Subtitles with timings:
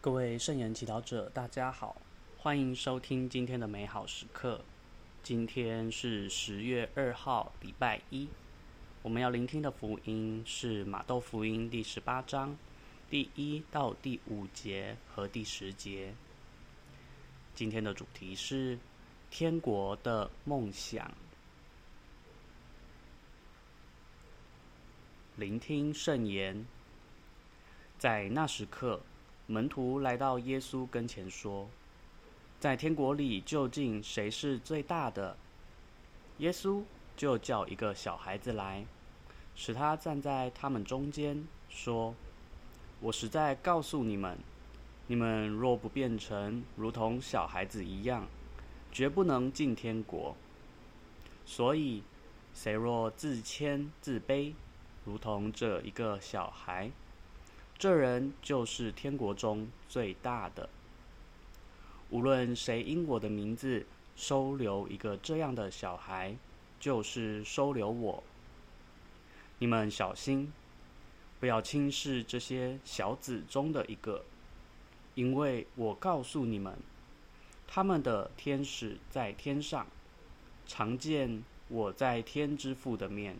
[0.00, 2.00] 各位圣言祈祷者，大家好，
[2.36, 4.60] 欢迎收听今天的美好时刻。
[5.24, 8.28] 今天是十月二号，礼拜一。
[9.02, 12.56] 我们要聆听的福音是马窦福音第十八章
[13.10, 16.14] 第一到第五节和第十节。
[17.56, 18.78] 今天的主题是
[19.32, 21.12] 天国的梦想。
[25.34, 26.64] 聆听圣言，
[27.98, 29.00] 在那时刻。
[29.50, 31.70] 门徒来到耶稣跟前说
[32.60, 35.38] ：“在天国里，究竟谁是最大的？”
[36.36, 36.82] 耶稣
[37.16, 38.84] 就叫一个小孩子来，
[39.56, 42.14] 使他站在他们中间，说
[43.00, 44.36] ：“我实在告诉你们，
[45.06, 48.26] 你们若不变成如同小孩子一样，
[48.92, 50.36] 绝不能进天国。
[51.46, 52.02] 所以，
[52.52, 54.52] 谁若自谦自卑，
[55.06, 56.90] 如同这一个小孩。”
[57.78, 60.68] 这人就是天国中最大的。
[62.10, 66.34] 无论谁因我的名字收留一个这样的小孩，
[66.80, 68.24] 就是收留我。
[69.60, 70.52] 你们小心，
[71.38, 74.24] 不要轻视这些小子中的一个，
[75.14, 76.76] 因为我告诉你们，
[77.68, 79.86] 他们的天使在天上，
[80.66, 83.36] 常见我在天之父的面。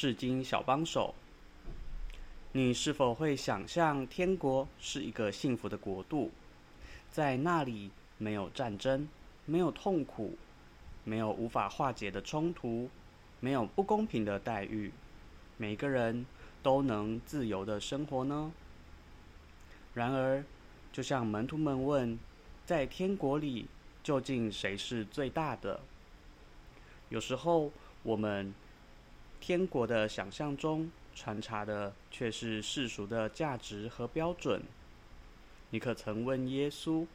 [0.00, 1.12] 世经小帮手，
[2.52, 6.30] 你是否会想象天国是一个幸福的国度，
[7.10, 9.08] 在那里没有战争，
[9.44, 10.38] 没有痛苦，
[11.02, 12.88] 没有无法化解的冲突，
[13.40, 14.92] 没有不公平的待遇，
[15.56, 16.24] 每个人
[16.62, 18.52] 都能自由的生活呢？
[19.94, 20.44] 然而，
[20.92, 22.16] 就像门徒们问，
[22.64, 23.66] 在天国里
[24.04, 25.80] 究竟谁是最大的？
[27.08, 27.72] 有时候
[28.04, 28.54] 我们。
[29.40, 34.62] 天国的想象中穿插的却是世俗的价值和标准。
[35.70, 37.06] 你可曾问耶稣，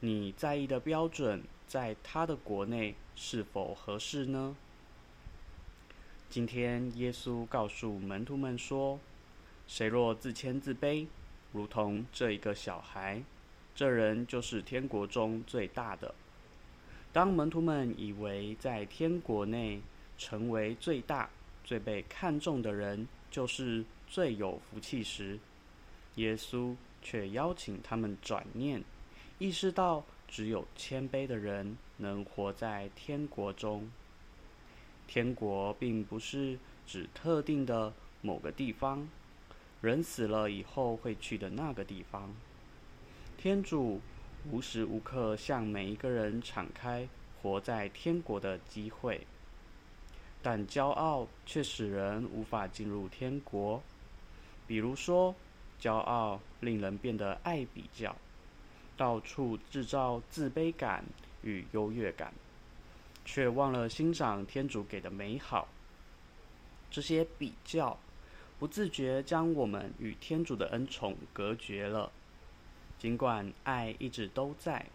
[0.00, 4.56] 你在意的标准在他的国内是否合适呢？
[6.30, 9.00] 今天耶稣告诉门徒们说
[9.66, 11.06] ：“谁若自谦自卑，
[11.52, 13.22] 如同这一个小孩，
[13.74, 16.14] 这人就是天国中最大的。”
[17.12, 19.80] 当门徒们以为在天国内，
[20.18, 21.30] 成为最大、
[21.64, 25.38] 最被看重的人，就是最有福气时，
[26.16, 28.82] 耶稣却邀请他们转念，
[29.38, 33.88] 意识到只有谦卑的人能活在天国中。
[35.06, 39.08] 天国并不是指特定的某个地方，
[39.80, 42.34] 人死了以后会去的那个地方。
[43.38, 44.00] 天主
[44.50, 47.08] 无时无刻向每一个人敞开
[47.40, 49.26] 活在天国的机会。
[50.42, 53.82] 但骄傲却使人无法进入天国。
[54.66, 55.34] 比如说，
[55.80, 58.14] 骄傲令人变得爱比较，
[58.96, 61.04] 到处制造自卑感
[61.42, 62.32] 与优越感，
[63.24, 65.68] 却忘了欣赏天主给的美好。
[66.90, 67.98] 这些比较
[68.58, 72.10] 不自觉将我们与天主的恩宠隔绝了。
[72.98, 74.86] 尽管爱一直都在，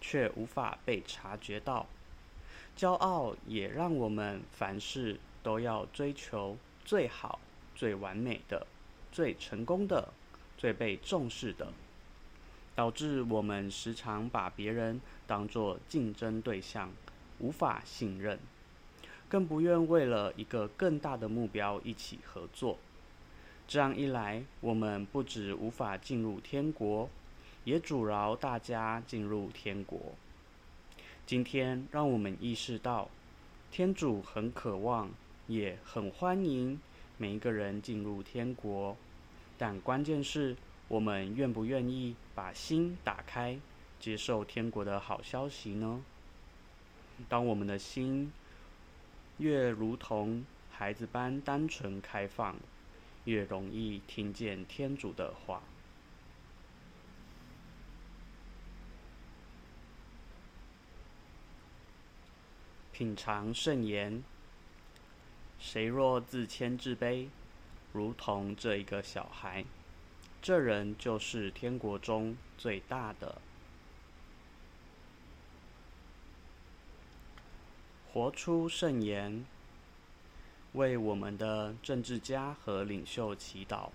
[0.00, 1.86] 却无法被察觉到。
[2.76, 7.38] 骄傲也让我们凡事都要追求最好、
[7.74, 8.66] 最完美的、
[9.12, 10.08] 最成功的、
[10.56, 11.72] 最被重视的，
[12.74, 16.90] 导致我们时常把别人当作竞争对象，
[17.38, 18.38] 无法信任，
[19.28, 22.78] 更不愿为了一个更大的目标一起合作。
[23.68, 27.08] 这样一来，我们不只无法进入天国，
[27.64, 29.98] 也阻挠大家进入天国。
[31.24, 33.08] 今天，让我们意识到，
[33.70, 35.08] 天主很渴望，
[35.46, 36.78] 也很欢迎
[37.16, 38.96] 每一个人进入天国，
[39.56, 40.56] 但关键是
[40.88, 43.58] 我们愿不愿意把心打开，
[43.98, 46.04] 接受天国的好消息呢？
[47.28, 48.30] 当我们的心
[49.38, 52.56] 越如同孩子般单纯开放，
[53.24, 55.62] 越容易听见天主的话。
[62.92, 64.22] 品尝圣言。
[65.58, 67.28] 谁若自谦自卑，
[67.92, 69.64] 如同这一个小孩，
[70.42, 73.40] 这人就是天国中最大的。
[78.12, 79.46] 活出圣言，
[80.72, 83.88] 为我们的政治家和领袖祈祷，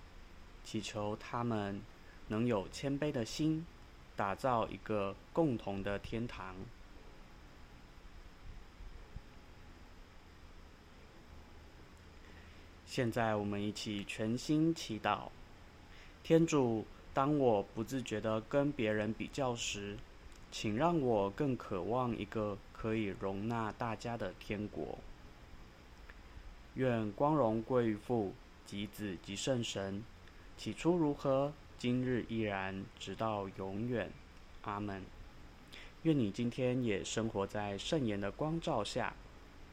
[0.63, 1.81] 祈求他们
[2.29, 3.63] 能有谦卑的心，
[4.15, 6.55] 打造一个共同的天堂。
[12.97, 15.29] 现在我们一起全心祈祷，
[16.23, 16.83] 天主，
[17.13, 19.95] 当我不自觉的跟别人比较时，
[20.51, 24.97] 请让我更渴望一个可以容纳大家的天国。
[26.73, 28.33] 愿光荣归于父、
[28.65, 30.03] 及子、及圣神。
[30.57, 34.09] 起初如何，今日依然，直到永远。
[34.63, 35.03] 阿门。
[36.01, 39.13] 愿你今天也生活在圣言的光照下。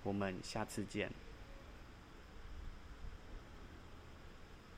[0.02, 1.10] 我们下次见。